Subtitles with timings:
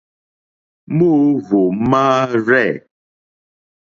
[0.97, 2.71] Móǃóhwò máárzɛ̂.